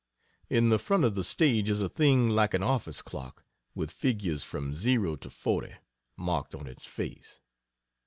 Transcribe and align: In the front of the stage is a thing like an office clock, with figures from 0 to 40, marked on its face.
In 0.49 0.69
the 0.69 0.79
front 0.79 1.03
of 1.03 1.13
the 1.13 1.23
stage 1.23 1.69
is 1.69 1.79
a 1.79 1.87
thing 1.87 2.29
like 2.31 2.55
an 2.55 2.63
office 2.63 3.03
clock, 3.03 3.45
with 3.75 3.91
figures 3.91 4.43
from 4.43 4.73
0 4.73 5.17
to 5.17 5.29
40, 5.29 5.75
marked 6.17 6.55
on 6.55 6.65
its 6.65 6.87
face. 6.87 7.39